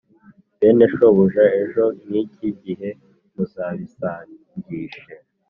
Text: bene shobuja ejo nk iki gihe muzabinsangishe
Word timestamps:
bene 0.59 0.85
shobuja 0.93 1.43
ejo 1.61 1.83
nk 2.05 2.11
iki 2.23 2.47
gihe 2.63 2.89
muzabinsangishe 3.33 5.13